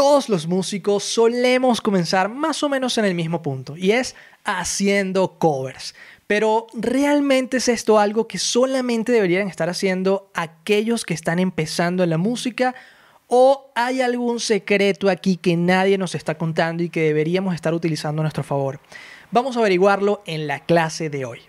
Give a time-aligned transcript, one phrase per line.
[0.00, 5.38] Todos los músicos solemos comenzar más o menos en el mismo punto y es haciendo
[5.38, 5.94] covers.
[6.26, 12.08] Pero ¿realmente es esto algo que solamente deberían estar haciendo aquellos que están empezando en
[12.08, 12.74] la música?
[13.26, 18.22] ¿O hay algún secreto aquí que nadie nos está contando y que deberíamos estar utilizando
[18.22, 18.80] a nuestro favor?
[19.30, 21.40] Vamos a averiguarlo en la clase de hoy.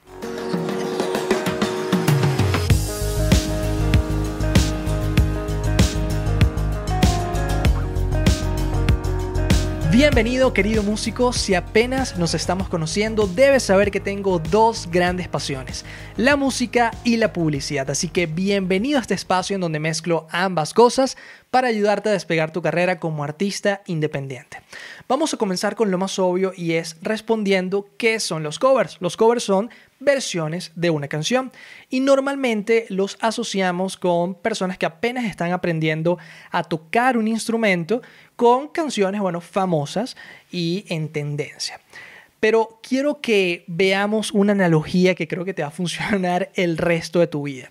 [9.91, 15.83] Bienvenido querido músico, si apenas nos estamos conociendo debes saber que tengo dos grandes pasiones,
[16.15, 20.73] la música y la publicidad, así que bienvenido a este espacio en donde mezclo ambas
[20.73, 21.17] cosas
[21.49, 24.61] para ayudarte a despegar tu carrera como artista independiente.
[25.09, 28.95] Vamos a comenzar con lo más obvio y es respondiendo qué son los covers.
[29.01, 31.51] Los covers son versiones de una canción
[31.89, 36.17] y normalmente los asociamos con personas que apenas están aprendiendo
[36.51, 38.01] a tocar un instrumento
[38.35, 40.17] con canciones, bueno, famosas
[40.51, 41.79] y en tendencia.
[42.41, 47.19] Pero quiero que veamos una analogía que creo que te va a funcionar el resto
[47.19, 47.69] de tu vida.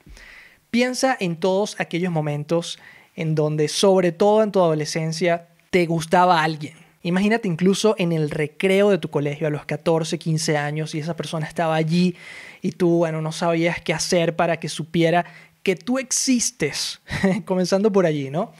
[0.70, 2.78] Piensa en todos aquellos momentos
[3.16, 6.79] en donde, sobre todo en tu adolescencia, te gustaba alguien.
[7.02, 11.16] Imagínate incluso en el recreo de tu colegio a los 14, 15 años y esa
[11.16, 12.14] persona estaba allí
[12.60, 15.24] y tú, bueno, no sabías qué hacer para que supiera
[15.62, 17.00] que tú existes,
[17.44, 18.52] comenzando por allí, ¿no?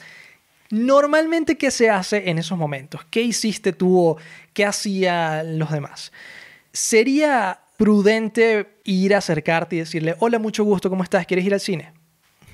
[0.70, 3.04] Normalmente, ¿qué se hace en esos momentos?
[3.10, 4.16] ¿Qué hiciste tú o
[4.52, 6.12] qué hacían los demás?
[6.72, 11.26] ¿Sería prudente ir a acercarte y decirle, hola, mucho gusto, ¿cómo estás?
[11.26, 11.92] ¿Quieres ir al cine?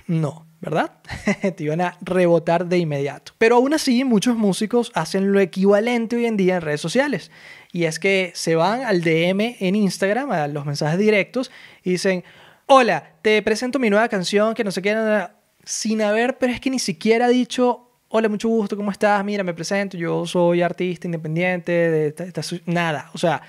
[0.06, 0.92] No, ¿verdad?
[1.56, 3.32] Te iban a rebotar de inmediato.
[3.38, 7.30] Pero aún así, muchos músicos hacen lo equivalente hoy en día en redes sociales.
[7.72, 11.50] Y es que se van al DM en Instagram, a los mensajes directos,
[11.82, 12.24] y dicen,
[12.66, 15.28] hola, te presento mi nueva canción que no sé qué,
[15.64, 19.24] sin haber, pero es que ni siquiera ha dicho, hola, mucho gusto, ¿cómo estás?
[19.24, 23.42] Mira, me presento, yo soy artista independiente, de, nada, o sea,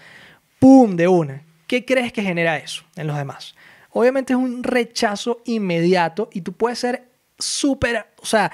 [0.60, 0.96] ¡pum!
[0.96, 1.44] de una.
[1.68, 3.56] ¿Qué crees que genera eso en los demás?
[3.98, 7.10] Obviamente es un rechazo inmediato y tú puedes ser
[7.40, 8.52] súper, o sea,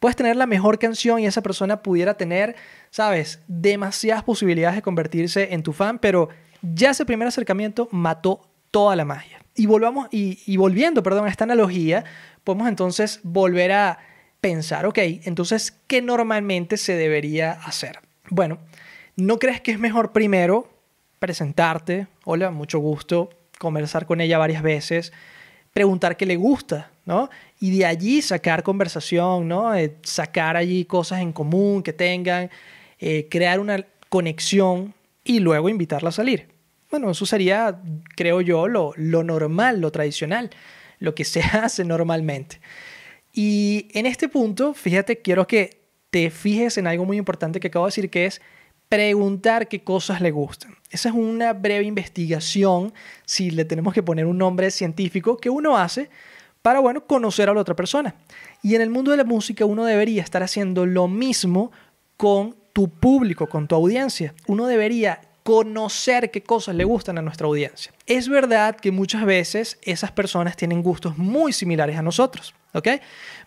[0.00, 2.56] puedes tener la mejor canción y esa persona pudiera tener,
[2.88, 6.30] sabes, demasiadas posibilidades de convertirse en tu fan, pero
[6.62, 9.44] ya ese primer acercamiento mató toda la magia.
[9.54, 12.06] Y volvamos, y, volviendo, perdón, a esta analogía,
[12.42, 13.98] podemos entonces volver a
[14.40, 17.98] pensar, ok, entonces, ¿qué normalmente se debería hacer?
[18.30, 18.60] Bueno,
[19.14, 20.70] ¿no crees que es mejor primero
[21.18, 22.06] presentarte?
[22.24, 25.12] Hola, mucho gusto, conversar con ella varias veces,
[25.72, 27.28] preguntar qué le gusta, ¿no?
[27.60, 29.74] Y de allí sacar conversación, ¿no?
[29.74, 32.50] Eh, sacar allí cosas en común que tengan,
[32.98, 36.48] eh, crear una conexión y luego invitarla a salir.
[36.90, 37.80] Bueno, eso sería,
[38.16, 40.50] creo yo, lo, lo normal, lo tradicional,
[40.98, 42.60] lo que se hace normalmente.
[43.32, 47.84] Y en este punto, fíjate, quiero que te fijes en algo muy importante que acabo
[47.84, 48.40] de decir, que es
[48.88, 50.76] preguntar qué cosas le gustan.
[50.90, 52.92] Esa es una breve investigación,
[53.24, 56.08] si le tenemos que poner un nombre científico, que uno hace
[56.62, 58.14] para, bueno, conocer a la otra persona.
[58.62, 61.70] Y en el mundo de la música uno debería estar haciendo lo mismo
[62.16, 64.34] con tu público, con tu audiencia.
[64.46, 67.92] Uno debería conocer qué cosas le gustan a nuestra audiencia.
[68.04, 72.88] Es verdad que muchas veces esas personas tienen gustos muy similares a nosotros, ¿ok?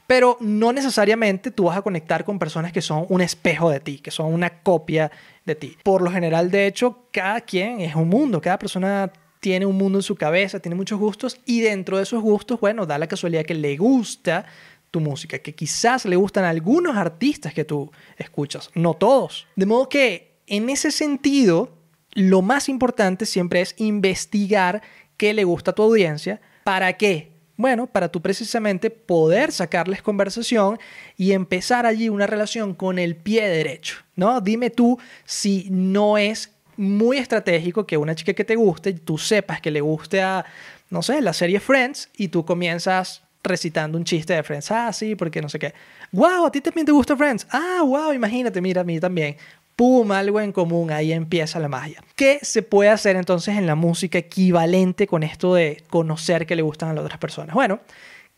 [0.07, 3.99] Pero no necesariamente tú vas a conectar con personas que son un espejo de ti,
[3.99, 5.11] que son una copia
[5.43, 5.75] de ti.
[5.83, 9.11] Por lo general, de hecho, cada quien es un mundo, cada persona
[9.41, 12.85] tiene un mundo en su cabeza, tiene muchos gustos y dentro de esos gustos, bueno,
[12.85, 14.45] da la casualidad que le gusta
[14.89, 19.47] tu música, que quizás le gustan algunos artistas que tú escuchas, no todos.
[19.57, 21.77] De modo que en ese sentido,
[22.13, 24.81] lo más importante siempre es investigar
[25.17, 26.41] qué le gusta a tu audiencia.
[26.63, 27.31] ¿Para qué?
[27.57, 30.79] Bueno, para tú precisamente poder sacarles conversación
[31.17, 34.39] y empezar allí una relación con el pie derecho, ¿no?
[34.39, 39.59] Dime tú si no es muy estratégico que una chica que te guste, tú sepas
[39.59, 40.45] que le guste a,
[40.89, 44.71] no sé, la serie Friends y tú comienzas recitando un chiste de Friends.
[44.71, 45.73] Ah, sí, porque no sé qué.
[46.13, 47.45] Wow, a ti también te gusta Friends.
[47.51, 49.35] Ah, wow, imagínate, mira, a mí también
[49.79, 52.03] pum, algo en común, ahí empieza la magia.
[52.17, 56.61] ¿Qué se puede hacer entonces en la música equivalente con esto de conocer que le
[56.61, 57.55] gustan a las otras personas?
[57.55, 57.79] Bueno,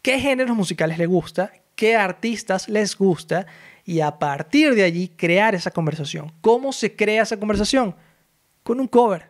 [0.03, 1.51] ¿qué géneros musicales le gusta?
[1.73, 3.47] ¿Qué artistas les gusta?
[3.85, 6.31] Y a partir de allí crear esa conversación.
[6.41, 7.95] ¿Cómo se crea esa conversación?
[8.61, 9.29] Con un cover.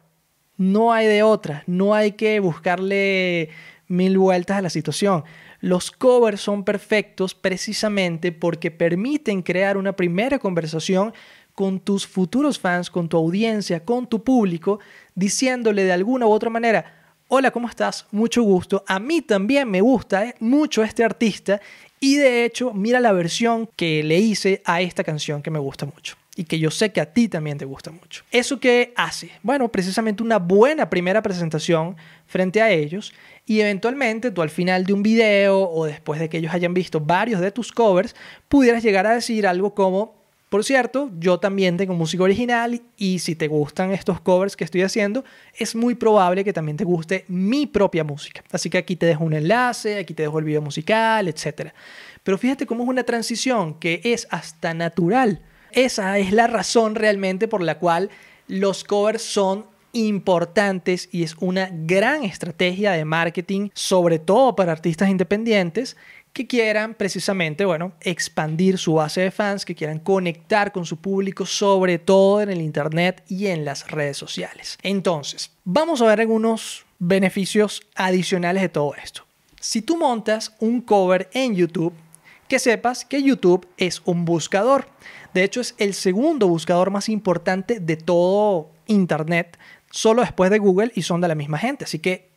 [0.57, 3.51] No hay de otra, no hay que buscarle
[3.87, 5.23] mil vueltas a la situación.
[5.61, 11.13] Los covers son perfectos precisamente porque permiten crear una primera conversación
[11.61, 14.79] con tus futuros fans, con tu audiencia, con tu público,
[15.13, 18.07] diciéndole de alguna u otra manera, hola, ¿cómo estás?
[18.09, 18.83] Mucho gusto.
[18.87, 21.61] A mí también me gusta eh, mucho este artista
[21.99, 25.85] Y de hecho, mira la versión que le hice a esta canción que me gusta
[25.85, 28.23] mucho y que yo sé que a ti también te gusta mucho.
[28.31, 29.29] ¿Eso qué hace?
[29.43, 33.13] Bueno, precisamente una buena primera presentación frente a ellos
[33.45, 36.99] y eventualmente tú al final de un video o después de que ellos hayan visto
[36.99, 38.15] varios de tus covers,
[38.47, 40.20] pudieras llegar a decir algo como,
[40.51, 44.81] por cierto, yo también tengo música original y si te gustan estos covers que estoy
[44.81, 45.23] haciendo,
[45.57, 48.43] es muy probable que también te guste mi propia música.
[48.51, 51.71] Así que aquí te dejo un enlace, aquí te dejo el video musical, etc.
[52.21, 55.41] Pero fíjate cómo es una transición que es hasta natural.
[55.71, 58.09] Esa es la razón realmente por la cual
[58.49, 65.09] los covers son importantes y es una gran estrategia de marketing, sobre todo para artistas
[65.09, 65.95] independientes
[66.33, 71.45] que quieran precisamente, bueno, expandir su base de fans, que quieran conectar con su público,
[71.45, 74.77] sobre todo en el Internet y en las redes sociales.
[74.81, 79.25] Entonces, vamos a ver algunos beneficios adicionales de todo esto.
[79.59, 81.93] Si tú montas un cover en YouTube,
[82.47, 84.87] que sepas que YouTube es un buscador.
[85.33, 89.57] De hecho, es el segundo buscador más importante de todo Internet,
[89.89, 91.85] solo después de Google y son de la misma gente.
[91.85, 92.29] Así que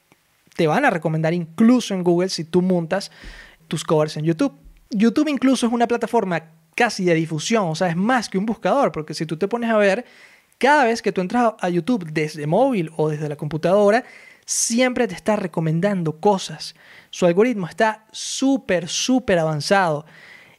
[0.54, 3.10] te van a recomendar incluso en Google si tú montas
[3.68, 4.54] tus covers en YouTube.
[4.90, 8.92] YouTube incluso es una plataforma casi de difusión, o sea, es más que un buscador,
[8.92, 10.04] porque si tú te pones a ver,
[10.58, 14.04] cada vez que tú entras a YouTube desde móvil o desde la computadora,
[14.44, 16.74] siempre te está recomendando cosas.
[17.10, 20.04] Su algoritmo está súper, súper avanzado.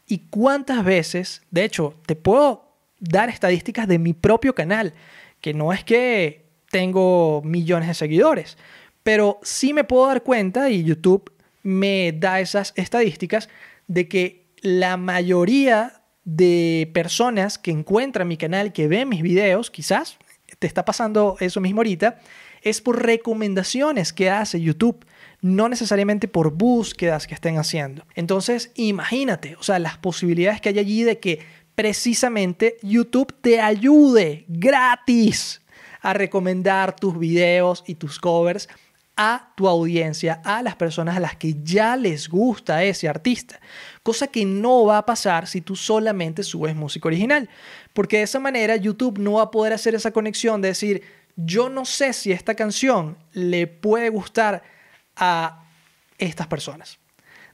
[0.07, 2.65] ¿Y cuántas veces, de hecho, te puedo
[2.99, 4.93] dar estadísticas de mi propio canal,
[5.41, 8.57] que no es que tengo millones de seguidores,
[9.03, 11.31] pero sí me puedo dar cuenta y YouTube
[11.65, 13.49] me da esas estadísticas
[13.87, 20.19] de que la mayoría de personas que encuentran mi canal, que ven mis videos, quizás
[20.59, 22.19] te está pasando eso mismo ahorita,
[22.61, 25.05] es por recomendaciones que hace YouTube,
[25.41, 28.05] no necesariamente por búsquedas que estén haciendo.
[28.13, 31.39] Entonces, imagínate, o sea, las posibilidades que hay allí de que
[31.73, 35.63] precisamente YouTube te ayude gratis
[36.01, 38.69] a recomendar tus videos y tus covers
[39.17, 43.59] a tu audiencia, a las personas a las que ya les gusta ese artista.
[44.03, 47.49] Cosa que no va a pasar si tú solamente subes música original.
[47.93, 51.01] Porque de esa manera YouTube no va a poder hacer esa conexión de decir,
[51.37, 54.63] yo no sé si esta canción le puede gustar
[55.15, 55.63] a
[56.17, 56.99] estas personas.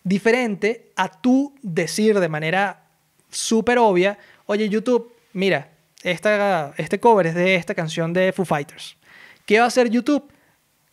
[0.04, 2.88] Diferente a tú decir de manera
[3.30, 4.18] súper obvia,
[4.48, 5.70] oye YouTube, mira,
[6.02, 8.98] esta, este cover es de esta canción de Foo Fighters.
[9.46, 10.32] ¿Qué va a hacer YouTube?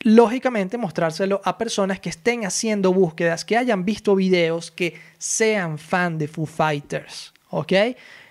[0.00, 6.18] Lógicamente mostrárselo a personas que estén haciendo búsquedas, que hayan visto videos, que sean fan
[6.18, 7.72] de Foo Fighters, ¿ok?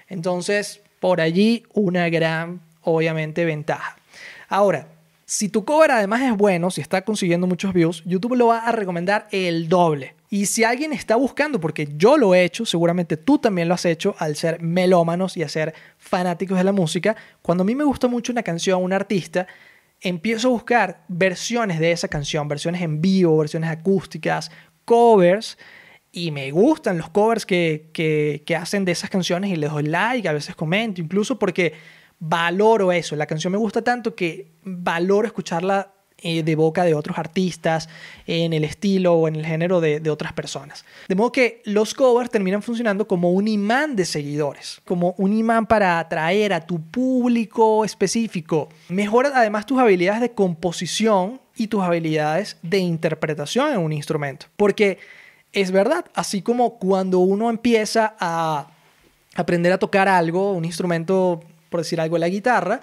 [0.08, 3.98] Entonces, por allí una gran, obviamente, ventaja.
[4.48, 4.88] Ahora,
[5.26, 8.72] si tu cover además es bueno, si está consiguiendo muchos views, YouTube lo va a
[8.72, 10.16] recomendar el doble.
[10.30, 13.86] Y si alguien está buscando, porque yo lo he hecho, seguramente tú también lo has
[13.86, 17.84] hecho al ser melómanos y a ser fanáticos de la música, cuando a mí me
[17.84, 19.48] gusta mucho una canción, un artista,
[20.02, 24.52] empiezo a buscar versiones de esa canción, versiones en vivo, versiones acústicas,
[24.86, 25.58] covers,
[26.12, 30.28] y me gustan los covers que, que, hacen de esas canciones y les doy like,
[30.28, 31.74] a veces comento, incluso porque
[32.20, 37.20] valoro eso, la canción me gusta tanto que valoro escucharla eh, de boca de otros
[37.20, 37.90] artistas,
[38.26, 40.84] en el estilo o en el género de, otras personas.
[41.08, 45.68] De modo que los covers terminan funcionando como un imán de seguidores, como un imán
[45.68, 48.68] para atraer a tu público específico.
[48.90, 54.48] Mejora además tus habilidades de composición y tus habilidades de interpretación en un instrumento.
[54.56, 54.98] Porque
[55.54, 58.72] es verdad, así como cuando uno empieza a
[59.36, 62.82] aprender a tocar algo, un instrumento, por decir algo, la guitarra,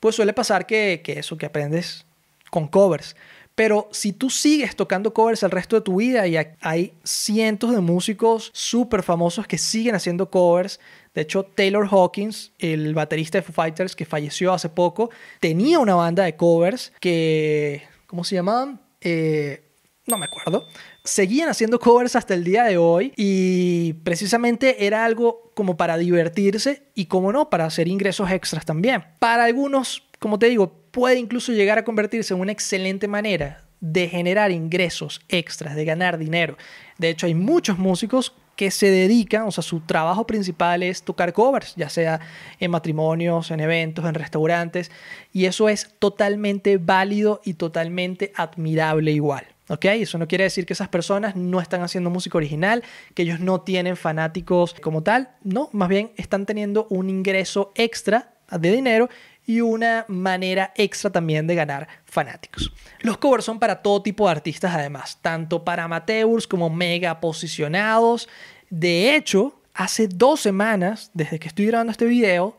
[0.00, 2.06] pues suele pasar que, que eso que aprendes
[2.52, 3.16] con covers.
[3.54, 7.80] Pero si tú sigues tocando covers el resto de tu vida y hay cientos de
[7.80, 10.78] músicos súper famosos que siguen haciendo covers,
[11.14, 15.94] de hecho Taylor Hawkins, el baterista de Foo Fighters que falleció hace poco, tenía una
[15.94, 18.80] banda de covers que, ¿cómo se llamaban?
[19.00, 19.62] Eh,
[20.06, 20.66] no me acuerdo.
[21.04, 26.82] Seguían haciendo covers hasta el día de hoy y precisamente era algo como para divertirse
[26.94, 29.04] y como no, para hacer ingresos extras también.
[29.18, 34.08] Para algunos, como te digo, puede incluso llegar a convertirse en una excelente manera de
[34.08, 36.56] generar ingresos extras, de ganar dinero.
[36.98, 41.32] De hecho, hay muchos músicos que se dedican, o sea, su trabajo principal es tocar
[41.32, 42.20] covers, ya sea
[42.60, 44.92] en matrimonios, en eventos, en restaurantes,
[45.32, 49.46] y eso es totalmente válido y totalmente admirable igual.
[49.68, 49.86] ¿Ok?
[49.86, 52.82] Eso no quiere decir que esas personas no están haciendo música original,
[53.14, 55.30] que ellos no tienen fanáticos como tal.
[55.44, 59.08] No, más bien están teniendo un ingreso extra de dinero
[59.52, 62.72] y una manera extra también de ganar fanáticos.
[63.00, 68.30] Los covers son para todo tipo de artistas además, tanto para amateurs como mega posicionados.
[68.70, 72.56] De hecho, hace dos semanas, desde que estoy grabando este video,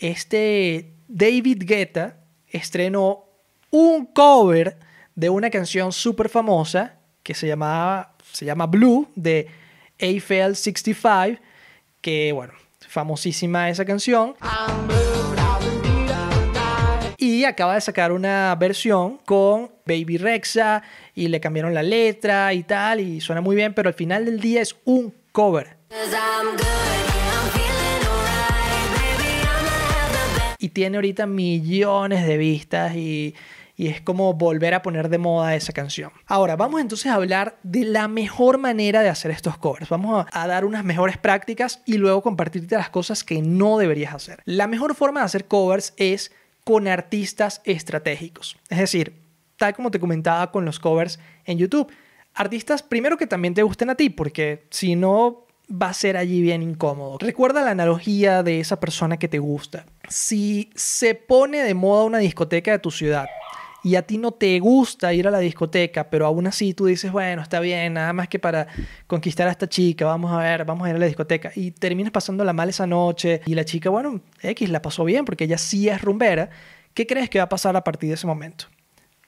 [0.00, 2.16] este David Guetta
[2.48, 3.26] estrenó
[3.70, 4.76] un cover
[5.14, 9.46] de una canción súper famosa que se, llamaba, se llama Blue de
[9.98, 11.40] Eiffel 65,
[12.00, 12.54] que bueno,
[12.88, 14.34] famosísima esa canción.
[17.26, 20.82] Y acaba de sacar una versión con Baby Rexa
[21.14, 24.40] y le cambiaron la letra y tal, y suena muy bien, pero al final del
[24.40, 25.78] día es un cover.
[30.58, 33.34] Y tiene ahorita millones de vistas y,
[33.74, 36.10] y es como volver a poner de moda esa canción.
[36.26, 39.88] Ahora, vamos entonces a hablar de la mejor manera de hacer estos covers.
[39.88, 44.12] Vamos a, a, dar unas mejores prácticas y luego compartirte las cosas que no deberías
[44.12, 44.42] hacer.
[44.44, 46.30] La mejor forma de hacer covers es
[46.64, 48.56] con artistas estratégicos.
[48.68, 49.14] Es decir,
[49.56, 51.92] tal como te comentaba con los covers en YouTube.
[52.34, 56.42] Artistas primero que también te gusten a ti, porque si no va a ser allí
[56.42, 57.18] bien incómodo.
[57.18, 59.86] Recuerda la analogía de esa persona que te gusta.
[60.08, 63.26] Si se pone de moda una discoteca de tu ciudad
[63.84, 67.12] y a ti no te gusta ir a la discoteca, pero aún así tú dices,
[67.12, 68.66] bueno, está bien, nada más que para
[69.06, 72.10] conquistar a esta chica, vamos a ver, vamos a ir a la discoteca, y terminas
[72.10, 75.88] pasándola mal esa noche, y la chica, bueno, X la pasó bien porque ella sí
[75.88, 76.48] es rumbera,
[76.94, 78.66] ¿qué crees que va a pasar a partir de ese momento?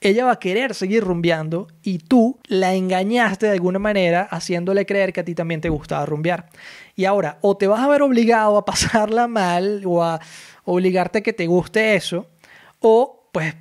[0.01, 5.13] ella va a querer seguir rumbeando y tú la engañaste de alguna manera haciéndole creer
[5.13, 6.51] que a ti también te gustaba rumbear.
[6.95, 10.21] Y ahora, o te vas a ver obligado a pasarla mal o a
[10.65, 12.29] obligarte a que te guste eso,
[12.81, 13.55] o pues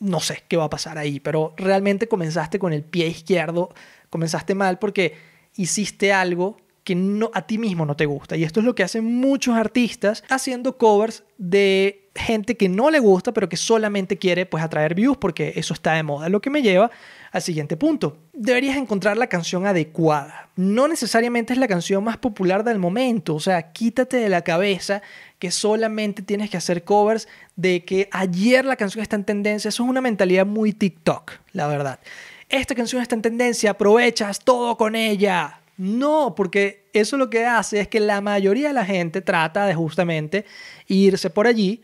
[0.00, 3.74] no sé qué va a pasar ahí, pero realmente comenzaste con el pie izquierdo,
[4.10, 5.16] comenzaste mal porque
[5.56, 8.36] hiciste algo que no, a ti mismo no te gusta.
[8.36, 12.98] Y esto es lo que hacen muchos artistas haciendo covers de gente que no le
[12.98, 16.30] gusta, pero que solamente quiere pues atraer views porque eso está de moda.
[16.30, 16.90] Lo que me lleva
[17.30, 18.16] al siguiente punto.
[18.32, 20.48] Deberías encontrar la canción adecuada.
[20.56, 23.34] No necesariamente es la canción más popular del momento.
[23.34, 25.02] O sea, quítate de la cabeza
[25.38, 29.68] que solamente tienes que hacer covers de que ayer la canción está en tendencia.
[29.68, 32.00] Eso es una mentalidad muy TikTok, la verdad.
[32.48, 35.60] Esta canción está en tendencia, aprovechas todo con ella.
[35.76, 39.74] No, porque eso lo que hace es que la mayoría de la gente trata de
[39.74, 40.44] justamente
[40.88, 41.82] irse por allí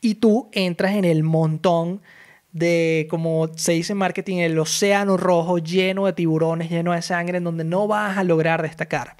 [0.00, 2.02] y tú entras en el montón
[2.52, 7.38] de, como se dice en marketing, el océano rojo lleno de tiburones, lleno de sangre,
[7.38, 9.16] en donde no vas a lograr destacar.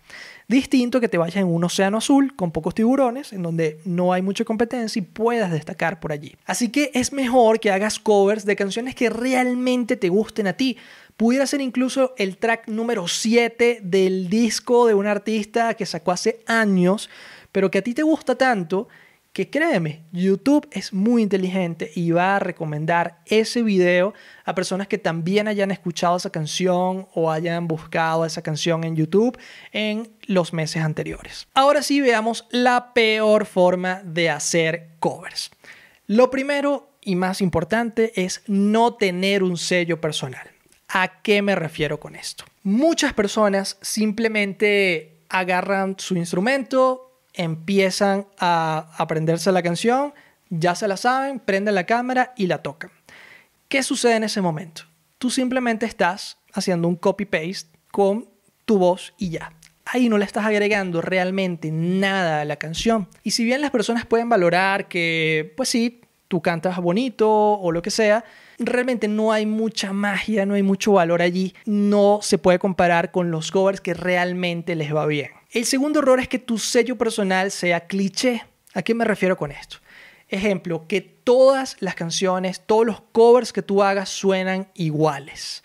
[0.50, 4.20] Distinto que te vayas en un océano azul con pocos tiburones, en donde no hay
[4.20, 6.34] mucha competencia y puedas destacar por allí.
[6.44, 10.76] Así que es mejor que hagas covers de canciones que realmente te gusten a ti,
[11.16, 16.40] Pudiera ser incluso el track número 7 del disco de un artista que sacó hace
[16.46, 17.10] años,
[17.52, 18.88] pero que a ti te gusta tanto
[19.32, 24.12] que créeme, YouTube es muy inteligente y va a recomendar ese video
[24.44, 29.38] a personas que también hayan escuchado esa canción o hayan buscado esa canción en YouTube
[29.72, 31.46] en los meses anteriores.
[31.54, 35.50] Ahora sí veamos la peor forma de hacer covers.
[36.06, 40.50] Lo primero y más importante es no tener un sello personal.
[40.88, 42.44] ¿A qué me refiero con esto?
[42.64, 50.12] Muchas personas simplemente agarran su instrumento, empiezan a aprenderse la canción,
[50.48, 52.90] ya se la saben, prenden la cámara y la tocan.
[53.68, 54.82] ¿Qué sucede en ese momento?
[55.18, 58.28] Tú simplemente estás haciendo un copy-paste con
[58.64, 59.52] tu voz y ya.
[59.84, 63.08] Ahí no le estás agregando realmente nada a la canción.
[63.22, 67.82] Y si bien las personas pueden valorar que, pues sí, tú cantas bonito o lo
[67.82, 68.24] que sea,
[68.58, 71.54] realmente no hay mucha magia, no hay mucho valor allí.
[71.64, 75.39] No se puede comparar con los covers que realmente les va bien.
[75.52, 78.44] El segundo error es que tu sello personal sea cliché.
[78.72, 79.78] ¿A qué me refiero con esto?
[80.28, 85.64] Ejemplo, que todas las canciones, todos los covers que tú hagas suenan iguales.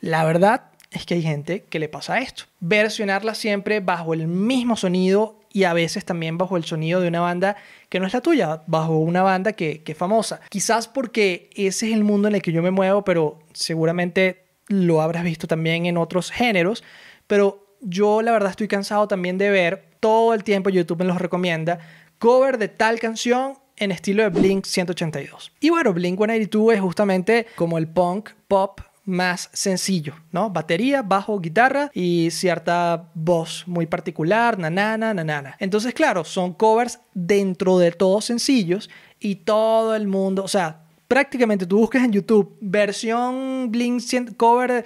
[0.00, 2.44] La verdad es que hay gente que le pasa esto.
[2.58, 7.20] Versionarla siempre bajo el mismo sonido y a veces también bajo el sonido de una
[7.20, 7.56] banda
[7.88, 10.40] que no es la tuya, bajo una banda que, es famosa.
[10.48, 15.00] Quizás porque ese es el mundo en el que yo me muevo, pero seguramente lo
[15.00, 16.82] habrás visto también en otros géneros,
[17.28, 21.18] pero yo la verdad estoy cansado también de ver todo el tiempo, YouTube me los
[21.18, 21.78] recomienda,
[22.18, 25.52] cover de tal canción en estilo de Blink 182.
[25.60, 30.50] Y bueno, Blink 182 es justamente como el punk pop más sencillo, ¿no?
[30.50, 35.56] Batería, bajo, guitarra y cierta voz muy particular, nanana, nanana.
[35.58, 41.66] Entonces, claro, son covers dentro de todos sencillos y todo el mundo, o sea, prácticamente
[41.66, 44.02] tú buscas en YouTube versión Blink
[44.36, 44.84] cover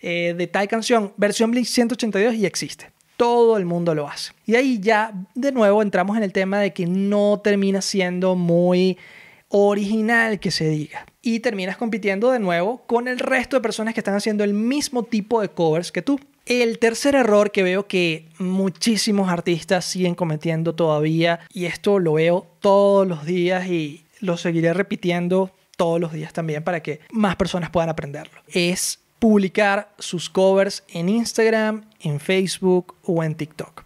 [0.00, 2.90] eh, de tal canción, versión Blink 182 y existe.
[3.16, 4.32] Todo el mundo lo hace.
[4.46, 8.96] Y ahí ya de nuevo entramos en el tema de que no termina siendo muy
[9.48, 11.06] original que se diga.
[11.22, 15.02] Y terminas compitiendo de nuevo con el resto de personas que están haciendo el mismo
[15.02, 16.20] tipo de covers que tú.
[16.46, 22.46] El tercer error que veo que muchísimos artistas siguen cometiendo todavía, y esto lo veo
[22.60, 27.70] todos los días y lo seguiré repitiendo todos los días también para que más personas
[27.70, 33.84] puedan aprenderlo, es publicar sus covers en Instagram, en Facebook o en TikTok.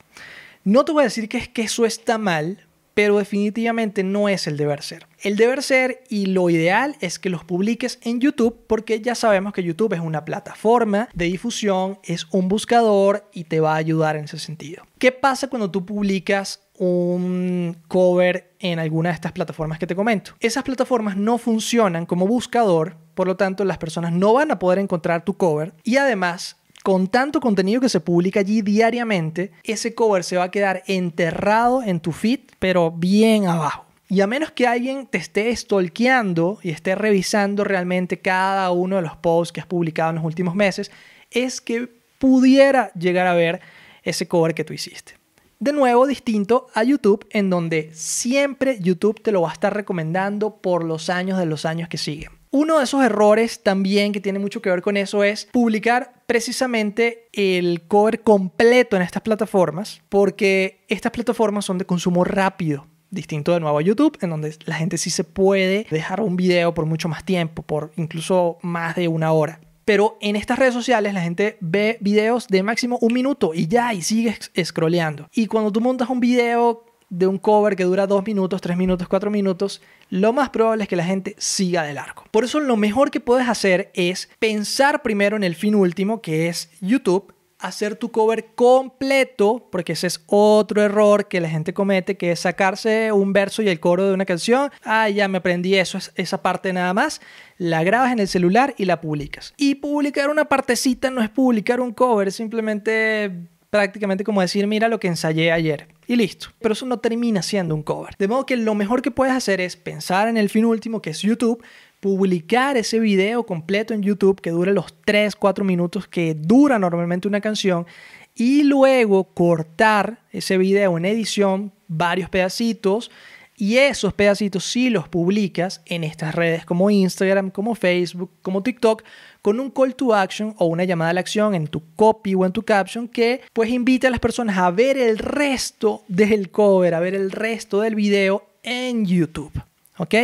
[0.64, 4.46] No te voy a decir que, es que eso está mal, pero definitivamente no es
[4.46, 5.06] el deber ser.
[5.20, 9.52] El deber ser y lo ideal es que los publiques en YouTube porque ya sabemos
[9.52, 14.16] que YouTube es una plataforma de difusión, es un buscador y te va a ayudar
[14.16, 14.84] en ese sentido.
[14.98, 20.32] ¿Qué pasa cuando tú publicas un cover en alguna de estas plataformas que te comento?
[20.40, 24.78] Esas plataformas no funcionan como buscador, por lo tanto las personas no van a poder
[24.78, 30.25] encontrar tu cover y además con tanto contenido que se publica allí diariamente, ese cover
[30.25, 33.85] se va a quedar enterrado en tu feed, pero bien abajo.
[34.09, 39.02] Y a menos que alguien te esté stalkeando y esté revisando realmente cada uno de
[39.02, 40.90] los posts que has publicado en los últimos meses,
[41.31, 41.88] es que
[42.19, 43.61] pudiera llegar a ver
[44.02, 45.14] ese cover que tú hiciste.
[45.61, 50.57] De nuevo, distinto a YouTube, en donde siempre YouTube te lo va a estar recomendando
[50.57, 52.41] por los años de los años que siguen.
[52.54, 57.30] Uno de esos errores también que tiene mucho que ver con eso es publicar precisamente
[57.32, 62.87] el cover completo en estas plataformas, porque estas plataformas son de consumo rápido.
[63.09, 66.75] Distinto de nuevo a YouTube, en donde la gente sí se puede dejar un video
[66.75, 69.59] por mucho más tiempo, por incluso más de una hora.
[69.87, 73.94] Pero en estas redes sociales la gente ve videos de máximo un minuto y ya,
[73.94, 75.30] y sigue scrolleando.
[75.32, 79.07] Y cuando tú montas un video de un cover que dura dos minutos, tres minutos,
[79.07, 82.25] cuatro minutos, lo más probable es que la gente siga del arco.
[82.31, 86.49] Por eso lo mejor que puedes hacer es pensar primero en el fin último, que
[86.49, 92.16] es YouTube, hacer tu cover completo, porque ese es otro error que la gente comete,
[92.16, 94.71] que es sacarse un verso y el coro de una canción.
[94.83, 97.21] Ah, ya me aprendí eso, esa parte nada más.
[97.59, 99.52] La grabas en el celular y la publicas.
[99.59, 105.00] Y publicar una partecita no es publicar un cover, simplemente prácticamente como decir, mira lo
[105.00, 105.88] que ensayé ayer.
[106.07, 106.49] Y listo.
[106.61, 108.14] Pero eso no termina siendo un cover.
[108.19, 111.09] De modo que lo mejor que puedes hacer es pensar en el fin último, que
[111.09, 111.64] es YouTube,
[111.99, 117.26] publicar ese video completo en YouTube que dure los 3, 4 minutos que dura normalmente
[117.26, 117.87] una canción
[118.35, 123.11] y luego cortar ese video en edición, varios pedacitos
[123.56, 129.02] y esos pedacitos sí los publicas en estas redes como Instagram, como Facebook, como TikTok,
[129.43, 132.47] con un call to action o una llamada a la acción en tu copy o
[132.47, 136.95] en tu caption que pues invita a las personas a ver el resto del cover,
[136.95, 139.52] a ver el resto del video en YouTube.
[139.99, 140.15] ¿Ok?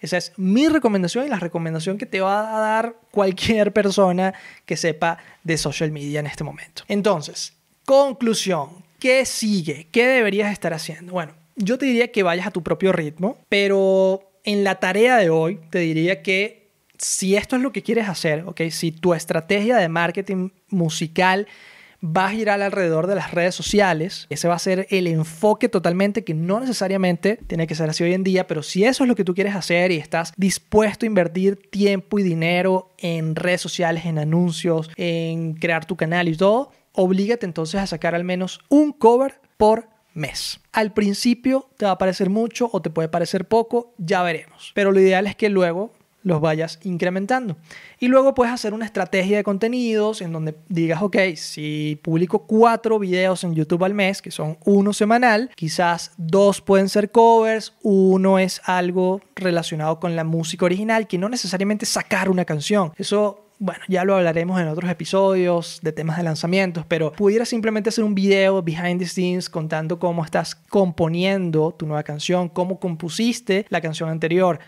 [0.00, 4.32] Esa es mi recomendación y la recomendación que te va a dar cualquier persona
[4.64, 6.84] que sepa de social media en este momento.
[6.86, 7.54] Entonces,
[7.84, 9.88] conclusión, ¿qué sigue?
[9.90, 11.12] ¿Qué deberías estar haciendo?
[11.12, 15.30] Bueno, yo te diría que vayas a tu propio ritmo, pero en la tarea de
[15.30, 16.57] hoy te diría que
[16.98, 18.62] si esto es lo que quieres hacer, ¿ok?
[18.70, 21.46] Si tu estrategia de marketing musical
[22.04, 24.26] va a girar alrededor de las redes sociales.
[24.30, 28.14] Ese va a ser el enfoque totalmente que no necesariamente tiene que ser así hoy
[28.14, 31.08] en día, pero si eso es lo que tú quieres hacer y estás dispuesto a
[31.08, 36.70] invertir tiempo y dinero en redes sociales, en anuncios, en crear tu canal y todo,
[36.92, 40.60] oblígate entonces a sacar al menos un cover por mes.
[40.72, 44.72] Al principio te va a parecer mucho o te puede parecer poco, ya veremos.
[44.74, 45.92] Pero lo ideal es que luego
[46.28, 47.56] los vayas incrementando.
[47.98, 52.98] Y luego puedes hacer una estrategia de contenidos en donde digas, ok, si publico cuatro
[52.98, 58.38] videos en YouTube al mes, que son uno semanal, quizás dos pueden ser covers, uno
[58.38, 62.92] es algo relacionado con la música original, que no necesariamente sacar una canción.
[62.96, 67.88] Eso bueno, ya lo hablaremos en otros episodios de temas de lanzamientos, pero pudiera simplemente
[67.88, 73.66] hacer un video behind the scenes contando cómo estás componiendo tu nueva canción, cómo compusiste
[73.68, 74.60] la canción anterior,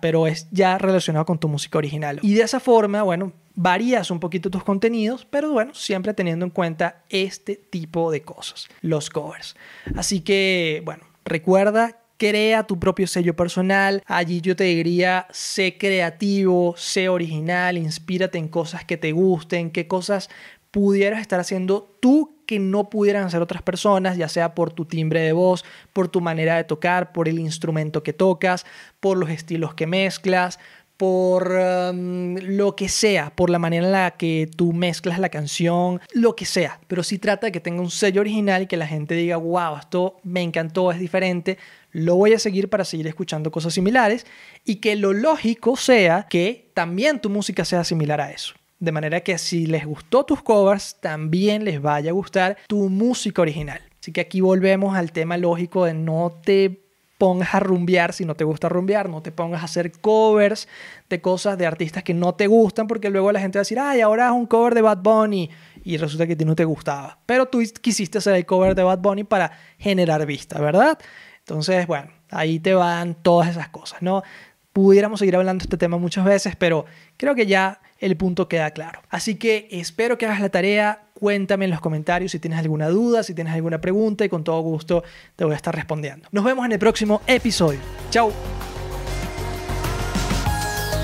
[0.00, 2.18] pero es ya relacionado con tu música original.
[2.22, 6.50] Y de esa forma, bueno, varías un poquito tus contenidos, pero bueno, siempre teniendo en
[6.50, 9.56] cuenta este tipo de cosas, los covers.
[9.96, 14.02] Así que, bueno, recuerda crea tu propio sello personal.
[14.04, 19.88] Allí yo te diría, sé creativo, sé original, inspírate en cosas que te gusten, qué
[19.88, 20.28] cosas
[20.70, 25.20] pudieras estar haciendo tú que no pudieran hacer otras personas, ya sea por tu timbre
[25.20, 28.66] de voz, por tu manera de tocar, por el instrumento que tocas,
[28.98, 30.58] por los estilos que mezclas,
[30.96, 36.00] por um, lo que sea, por la manera en la que tú mezclas la canción,
[36.12, 36.80] lo que sea.
[36.88, 39.76] Pero sí trata de que tenga un sello original y que la gente diga, wow,
[39.78, 41.56] esto me encantó, es diferente,
[41.92, 44.26] lo voy a seguir para seguir escuchando cosas similares
[44.64, 48.54] y que lo lógico sea que también tu música sea similar a eso.
[48.80, 53.42] De manera que si les gustó tus covers, también les vaya a gustar tu música
[53.42, 53.80] original.
[54.00, 56.80] Así que aquí volvemos al tema lógico de no te
[57.18, 60.66] pongas a rumbear si no te gusta rumbear, no te pongas a hacer covers
[61.10, 63.78] de cosas de artistas que no te gustan, porque luego la gente va a decir,
[63.78, 65.50] ay, ahora es un cover de Bad Bunny
[65.84, 67.18] y resulta que a ti no te gustaba.
[67.26, 70.98] Pero tú quisiste hacer el cover de Bad Bunny para generar vista, ¿verdad?
[71.40, 74.22] Entonces, bueno, ahí te van todas esas cosas, ¿no?
[74.72, 78.70] Pudiéramos seguir hablando de este tema muchas veces, pero creo que ya el punto queda
[78.70, 79.02] claro.
[79.10, 83.22] Así que espero que hagas la tarea, cuéntame en los comentarios si tienes alguna duda,
[83.22, 85.02] si tienes alguna pregunta y con todo gusto
[85.36, 86.28] te voy a estar respondiendo.
[86.32, 87.80] Nos vemos en el próximo episodio.
[88.10, 88.32] Chao.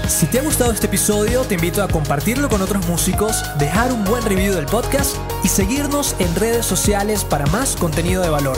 [0.09, 4.05] Si te ha gustado este episodio, te invito a compartirlo con otros músicos, dejar un
[4.05, 8.57] buen review del podcast y seguirnos en redes sociales para más contenido de valor.